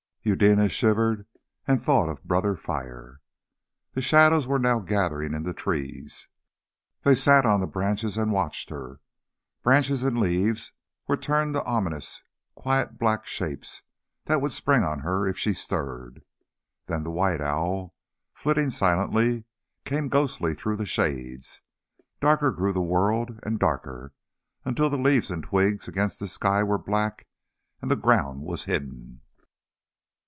Eudena 0.23 0.69
shivered 0.69 1.25
and 1.67 1.81
thought 1.81 2.07
of 2.07 2.23
Brother 2.23 2.55
Fire. 2.55 3.21
The 3.93 4.03
shadows 4.03 4.45
now 4.47 4.77
were 4.77 4.83
gathering 4.83 5.33
in 5.33 5.41
the 5.41 5.51
trees, 5.51 6.27
they 7.01 7.15
sat 7.15 7.43
on 7.43 7.59
the 7.59 7.65
branches 7.65 8.19
and 8.19 8.31
watched 8.31 8.69
her. 8.69 8.99
Branches 9.63 10.03
and 10.03 10.19
leaves 10.19 10.73
were 11.07 11.17
turned 11.17 11.55
to 11.55 11.65
ominous, 11.65 12.21
quiet 12.53 12.99
black 12.99 13.25
shapes 13.25 13.81
that 14.25 14.39
would 14.39 14.51
spring 14.51 14.83
on 14.83 14.99
her 14.99 15.27
if 15.27 15.39
she 15.39 15.55
stirred. 15.55 16.21
Then 16.85 17.01
the 17.01 17.09
white 17.09 17.41
owl, 17.41 17.95
flitting 18.31 18.69
silently, 18.69 19.45
came 19.85 20.07
ghostly 20.07 20.53
through 20.53 20.75
the 20.75 20.85
shades. 20.85 21.63
Darker 22.19 22.51
grew 22.51 22.73
the 22.73 22.79
world 22.79 23.39
and 23.41 23.57
darker, 23.57 24.13
until 24.65 24.87
the 24.91 24.97
leaves 24.99 25.31
and 25.31 25.41
twigs 25.43 25.87
against 25.87 26.19
the 26.19 26.27
sky 26.27 26.61
were 26.61 26.77
black, 26.77 27.25
and 27.81 27.89
the 27.89 27.95
ground 27.95 28.41
was 28.43 28.65
hidden. 28.65 29.21